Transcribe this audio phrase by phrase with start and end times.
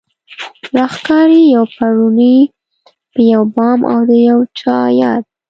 [0.75, 2.37] راښکاري يو پړونی
[3.11, 4.11] په يو بام او د
[4.59, 5.23] چا ياد